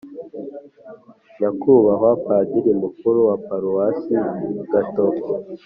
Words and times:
nyakubahwa 1.37 2.09
padiri 2.25 2.71
mukuru 2.81 3.19
wa 3.29 3.35
paruwasi 3.45 4.13
gatovu, 4.71 5.25